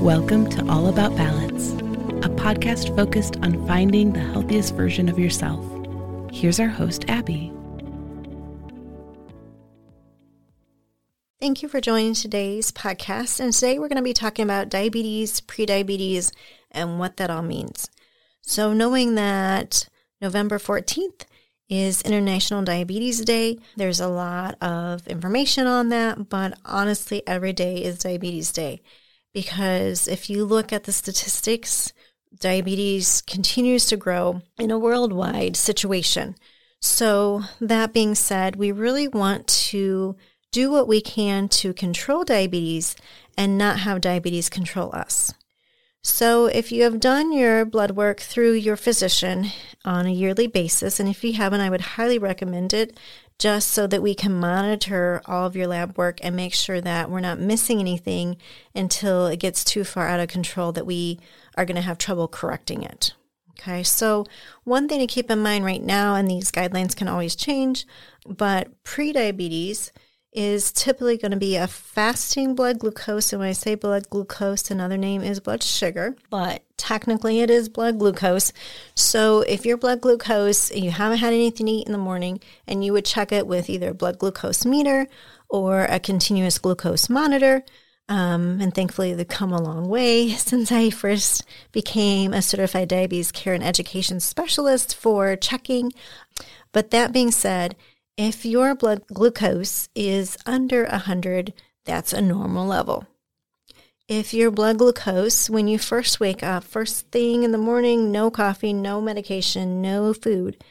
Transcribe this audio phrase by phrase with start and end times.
[0.00, 1.72] Welcome to All About Balance,
[2.24, 5.62] a podcast focused on finding the healthiest version of yourself.
[6.32, 7.52] Here's our host, Abby.
[11.38, 13.40] Thank you for joining today's podcast.
[13.40, 16.32] And today we're going to be talking about diabetes, prediabetes,
[16.70, 17.90] and what that all means.
[18.40, 19.86] So, knowing that
[20.18, 21.26] November 14th
[21.68, 27.84] is International Diabetes Day, there's a lot of information on that, but honestly, every day
[27.84, 28.80] is Diabetes Day
[29.32, 31.92] because if you look at the statistics,
[32.38, 36.36] diabetes continues to grow in a worldwide situation.
[36.80, 40.16] So, that being said, we really want to
[40.50, 42.96] do what we can to control diabetes
[43.36, 45.32] and not have diabetes control us.
[46.02, 49.48] So, if you have done your blood work through your physician
[49.84, 52.98] on a yearly basis, and if you haven't, I would highly recommend it
[53.40, 57.10] just so that we can monitor all of your lab work and make sure that
[57.10, 58.36] we're not missing anything
[58.74, 61.18] until it gets too far out of control that we
[61.56, 63.14] are going to have trouble correcting it.
[63.58, 64.26] Okay, so
[64.64, 67.86] one thing to keep in mind right now, and these guidelines can always change,
[68.26, 69.90] but prediabetes
[70.32, 73.32] is typically going to be a fasting blood glucose.
[73.32, 77.68] And when I say blood glucose, another name is blood sugar, but technically it is
[77.68, 78.52] blood glucose.
[78.94, 82.84] So if your blood glucose, you haven't had anything to eat in the morning, and
[82.84, 85.08] you would check it with either a blood glucose meter
[85.48, 87.64] or a continuous glucose monitor.
[88.08, 93.32] Um, and thankfully, they've come a long way since I first became a certified diabetes
[93.32, 95.92] care and education specialist for checking.
[96.72, 97.74] But that being said,
[98.20, 101.54] if your blood glucose is under 100,
[101.86, 103.06] that's a normal level.
[104.08, 108.30] If your blood glucose, when you first wake up, first thing in the morning, no
[108.30, 110.62] coffee, no medication, no food,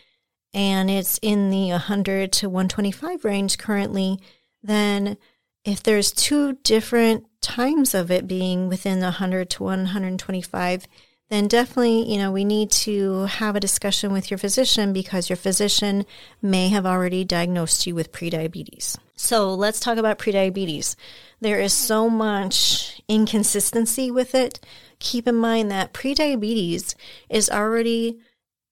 [0.54, 4.20] and it's in the 100 to 125 range currently,
[4.62, 5.18] then
[5.66, 10.88] if there's two different times of it being within 100 to 125,
[11.30, 15.38] then definitely, you know, we need to have a discussion with your physician because your
[15.38, 16.06] physician
[16.42, 18.98] may have already diagnosed you with prediabetes.
[19.16, 20.96] So let's talk about prediabetes.
[21.40, 24.60] There is so much inconsistency with it.
[25.00, 26.96] Keep in mind that prediabetes
[27.30, 28.20] is already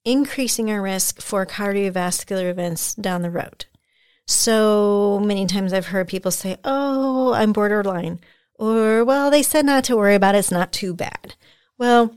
[0.04, 3.66] increasing our risk for cardiovascular events down the road.
[4.26, 8.20] So many times I've heard people say, Oh, I'm borderline.
[8.56, 10.40] Or, well, they said not to worry about it.
[10.40, 11.36] It's not too bad.
[11.78, 12.16] Well,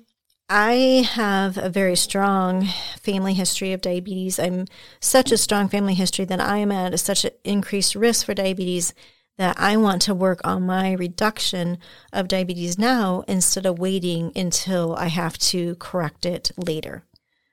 [0.52, 2.66] I have a very strong
[3.00, 4.36] family history of diabetes.
[4.40, 4.66] I'm
[4.98, 8.92] such a strong family history that I am at such an increased risk for diabetes
[9.38, 11.78] that I want to work on my reduction
[12.12, 17.04] of diabetes now instead of waiting until I have to correct it later.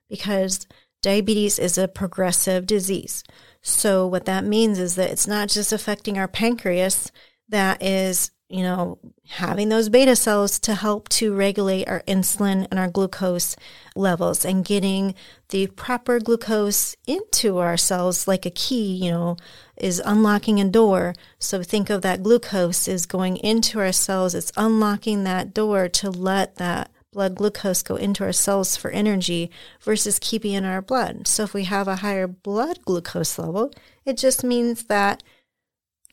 [0.09, 0.65] Because
[1.03, 3.23] diabetes is a progressive disease.
[3.61, 7.11] So, what that means is that it's not just affecting our pancreas
[7.47, 8.97] that is you know,
[9.27, 13.57] having those beta cells to help to regulate our insulin and our glucose
[13.93, 15.13] levels and getting
[15.49, 19.35] the proper glucose into our cells like a key, you know,
[19.75, 21.13] is unlocking a door.
[21.39, 24.33] So think of that glucose is going into our cells.
[24.33, 29.49] It's unlocking that door to let that blood glucose go into our cells for energy
[29.81, 31.27] versus keeping in our blood.
[31.27, 33.73] So if we have a higher blood glucose level,
[34.05, 35.21] it just means that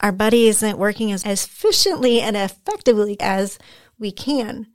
[0.05, 3.59] our body isn't working as, efficiently and effectively as
[3.99, 4.67] we can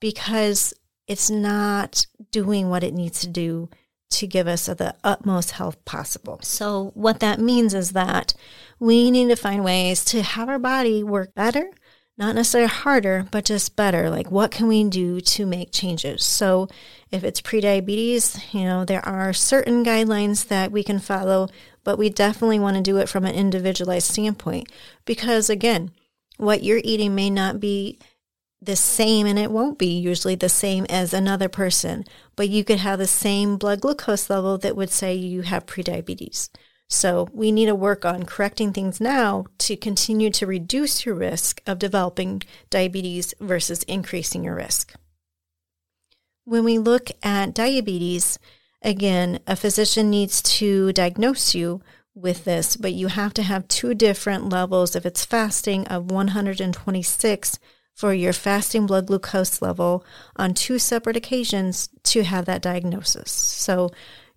[0.00, 0.74] because
[1.08, 3.70] it's not doing what it needs to do
[4.10, 6.38] to give us the utmost health possible.
[6.42, 8.34] So, what that means is that
[8.78, 11.70] we need to find ways to have our body work better,
[12.18, 14.08] not necessarily harder, but just better.
[14.08, 16.24] Like, what can we do to make changes?
[16.24, 16.68] So,
[17.10, 21.48] if it's prediabetes, you know, there are certain guidelines that we can follow
[21.86, 24.68] but we definitely want to do it from an individualized standpoint
[25.04, 25.92] because, again,
[26.36, 27.96] what you're eating may not be
[28.60, 32.80] the same, and it won't be usually the same as another person, but you could
[32.80, 36.48] have the same blood glucose level that would say you have prediabetes.
[36.88, 41.60] So we need to work on correcting things now to continue to reduce your risk
[41.66, 44.94] of developing diabetes versus increasing your risk.
[46.44, 48.38] When we look at diabetes,
[48.86, 51.82] Again, a physician needs to diagnose you
[52.14, 54.94] with this, but you have to have two different levels.
[54.94, 57.58] If it's fasting of 126
[57.94, 60.04] for your fasting blood glucose level
[60.36, 63.32] on two separate occasions to have that diagnosis.
[63.32, 63.90] So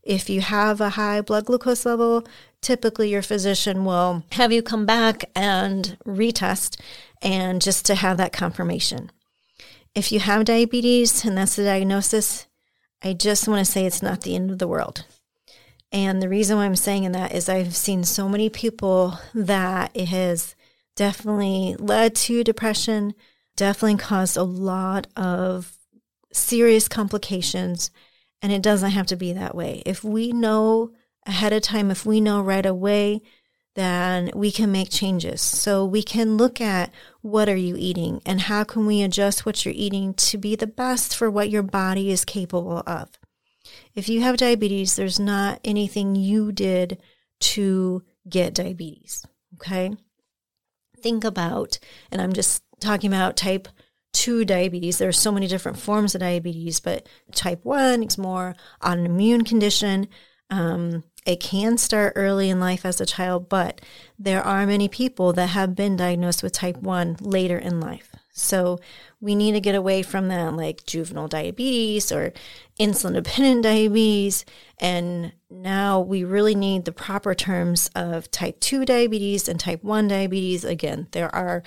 [0.09, 2.25] if you have a high blood glucose level,
[2.61, 6.81] typically your physician will have you come back and retest
[7.21, 9.11] and just to have that confirmation.
[9.93, 12.47] If you have diabetes and that's the diagnosis,
[13.03, 15.05] I just want to say it's not the end of the world.
[15.91, 20.07] And the reason why I'm saying that is I've seen so many people that it
[20.07, 20.55] has
[20.95, 23.13] definitely led to depression,
[23.55, 25.77] definitely caused a lot of
[26.33, 27.91] serious complications.
[28.41, 29.83] And it doesn't have to be that way.
[29.85, 30.91] If we know
[31.25, 33.21] ahead of time, if we know right away,
[33.75, 35.41] then we can make changes.
[35.41, 36.91] So we can look at
[37.21, 40.67] what are you eating and how can we adjust what you're eating to be the
[40.67, 43.09] best for what your body is capable of.
[43.93, 47.01] If you have diabetes, there's not anything you did
[47.41, 49.25] to get diabetes.
[49.55, 49.91] Okay.
[51.01, 51.79] Think about,
[52.11, 53.67] and I'm just talking about type
[54.13, 54.97] 2 diabetes.
[54.97, 59.43] There are so many different forms of diabetes, but type 1 is more an immune
[59.43, 60.07] condition.
[60.49, 63.81] Um, it can start early in life as a child, but
[64.17, 68.09] there are many people that have been diagnosed with type 1 later in life.
[68.31, 68.79] So
[69.19, 72.31] we need to get away from that, like juvenile diabetes or
[72.79, 74.45] insulin dependent diabetes.
[74.79, 80.07] And now we really need the proper terms of type 2 diabetes and type 1
[80.07, 80.63] diabetes.
[80.63, 81.63] Again, there are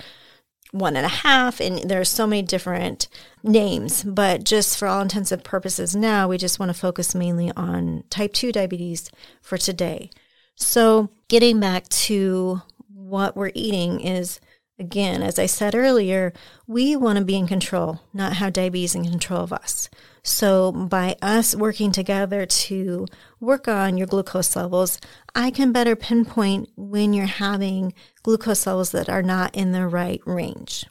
[0.73, 3.07] one and a half, and there are so many different
[3.43, 4.03] names.
[4.03, 8.33] But just for all intensive purposes now, we just want to focus mainly on type
[8.33, 9.09] 2 diabetes
[9.41, 10.09] for today.
[10.55, 12.61] So, getting back to
[12.91, 14.39] what we're eating is
[14.79, 16.33] again, as I said earlier,
[16.67, 19.89] we want to be in control, not have diabetes in control of us.
[20.23, 23.05] So, by us working together to
[23.39, 24.99] work on your glucose levels,
[25.35, 27.93] I can better pinpoint when you're having
[28.23, 30.85] glucose levels that are not in the right range.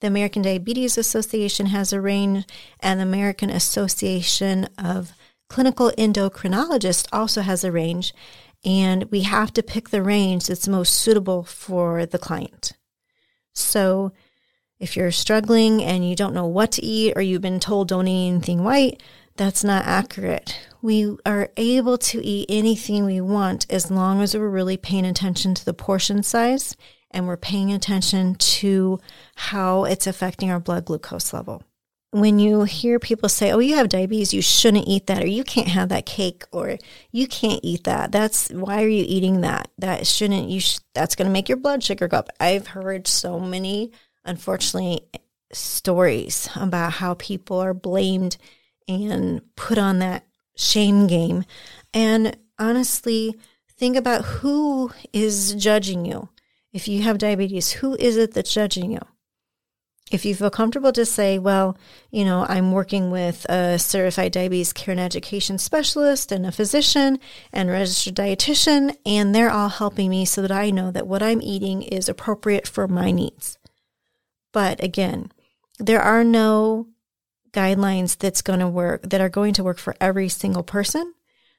[0.00, 2.46] The American Diabetes Association has a range,
[2.80, 5.12] and the American Association of
[5.50, 8.14] Clinical Endocrinologists also has a range,
[8.64, 12.72] and we have to pick the range that's most suitable for the client.
[13.52, 14.12] So,
[14.78, 18.08] if you're struggling and you don't know what to eat or you've been told don't
[18.08, 19.02] eat anything white,
[19.36, 20.58] that's not accurate.
[20.82, 25.54] We are able to eat anything we want as long as we're really paying attention
[25.54, 26.76] to the portion size
[27.10, 29.00] and we're paying attention to
[29.34, 31.62] how it's affecting our blood glucose level.
[32.12, 35.44] When you hear people say, "Oh, you have diabetes, you shouldn't eat that," or "You
[35.44, 36.78] can't have that cake," or
[37.12, 39.70] "You can't eat that," that's why are you eating that?
[39.78, 40.60] That shouldn't you?
[40.60, 42.30] Sh- that's going to make your blood sugar go up.
[42.40, 43.92] I've heard so many
[44.24, 45.00] unfortunately,
[45.52, 48.36] stories about how people are blamed
[48.88, 50.24] and put on that
[50.56, 51.44] shame game.
[51.92, 53.34] And honestly,
[53.68, 56.28] think about who is judging you.
[56.72, 59.00] If you have diabetes, who is it that's judging you?
[60.10, 61.78] If you feel comfortable to say, well,
[62.10, 67.20] you know, I'm working with a certified diabetes care and education specialist and a physician
[67.52, 71.40] and registered dietitian, and they're all helping me so that I know that what I'm
[71.40, 73.56] eating is appropriate for my needs.
[74.52, 75.30] But again,
[75.78, 76.88] there are no
[77.52, 81.14] guidelines that's going to work that are going to work for every single person.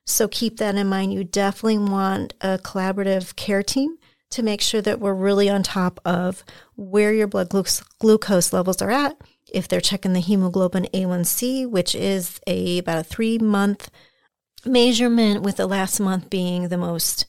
[0.06, 1.13] So keep that in mind.
[1.13, 3.98] You definitely want a collaborative care team
[4.31, 6.44] to make sure that we're really on top of
[6.75, 7.50] where your blood
[8.00, 9.18] glucose levels are at.
[9.54, 13.89] If they're checking the hemoglobin A1C, which is a about a three month
[14.66, 17.25] measurement, with the last month being the most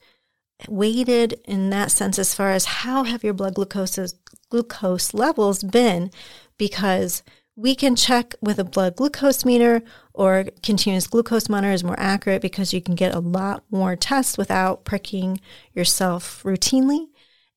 [0.69, 4.15] weighted in that sense as far as how have your blood glucose
[4.51, 6.11] glucose levels been
[6.59, 7.23] because
[7.57, 9.83] we can check with a blood glucose meter
[10.15, 14.39] or continuous glucose monitor is more accurate because you can get a lot more tests
[14.39, 15.41] without pricking
[15.75, 17.09] yourself routinely.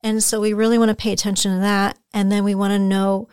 [0.04, 1.98] And so we really want to pay attention to that.
[2.14, 3.30] And then we want to know,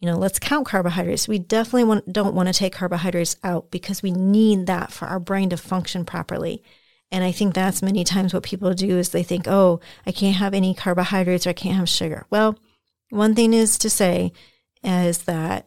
[0.00, 1.28] you know, let's count carbohydrates.
[1.28, 5.20] We definitely want, don't want to take carbohydrates out because we need that for our
[5.20, 6.62] brain to function properly.
[7.12, 10.36] And I think that's many times what people do is they think, oh, I can't
[10.36, 12.26] have any carbohydrates or I can't have sugar.
[12.30, 12.58] Well,
[13.10, 14.32] one thing is to say
[14.82, 15.66] is that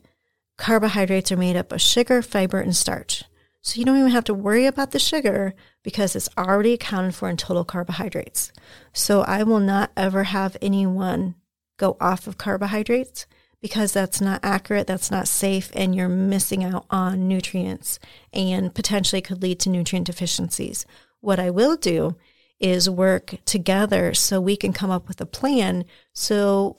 [0.57, 3.24] carbohydrates are made up of sugar, fiber, and starch.
[3.62, 7.29] So you don't even have to worry about the sugar because it's already accounted for
[7.29, 8.51] in total carbohydrates.
[8.93, 11.35] So I will not ever have anyone
[11.77, 13.25] go off of carbohydrates
[13.62, 17.97] because that's not accurate, that's not safe, and you're missing out on nutrients
[18.31, 20.85] and potentially could lead to nutrient deficiencies.
[21.19, 22.15] What I will do
[22.59, 26.77] is work together so we can come up with a plan so